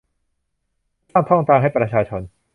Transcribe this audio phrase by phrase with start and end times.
[1.07, 2.21] เพื่อสร้างช่องทางให้ประชาชน